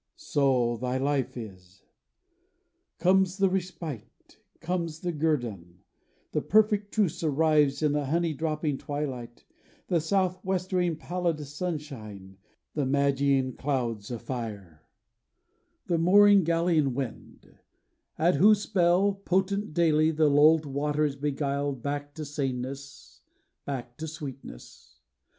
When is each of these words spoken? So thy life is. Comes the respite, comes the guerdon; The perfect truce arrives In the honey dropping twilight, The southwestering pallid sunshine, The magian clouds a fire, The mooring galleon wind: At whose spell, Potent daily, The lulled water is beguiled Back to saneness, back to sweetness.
So 0.15 0.77
thy 0.77 0.97
life 0.97 1.37
is. 1.37 1.83
Comes 2.97 3.37
the 3.37 3.49
respite, 3.51 4.39
comes 4.59 5.01
the 5.01 5.11
guerdon; 5.11 5.83
The 6.31 6.41
perfect 6.41 6.91
truce 6.91 7.23
arrives 7.23 7.83
In 7.83 7.91
the 7.91 8.05
honey 8.07 8.33
dropping 8.33 8.79
twilight, 8.79 9.45
The 9.89 10.01
southwestering 10.01 10.97
pallid 10.97 11.39
sunshine, 11.45 12.37
The 12.73 12.87
magian 12.87 13.53
clouds 13.53 14.09
a 14.09 14.17
fire, 14.17 14.87
The 15.85 15.99
mooring 15.99 16.45
galleon 16.45 16.95
wind: 16.95 17.59
At 18.17 18.37
whose 18.37 18.63
spell, 18.63 19.13
Potent 19.13 19.71
daily, 19.71 20.09
The 20.09 20.29
lulled 20.31 20.65
water 20.65 21.05
is 21.05 21.15
beguiled 21.15 21.83
Back 21.83 22.15
to 22.15 22.25
saneness, 22.25 23.21
back 23.67 23.97
to 23.97 24.07
sweetness. 24.07 24.99